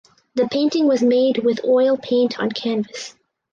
The 0.33 0.47
painting 0.47 0.87
was 0.87 1.03
made 1.03 1.43
with 1.45 1.63
oil 1.63 1.95
paint 1.95 2.39
on 2.39 2.49
canvas. 2.51 3.13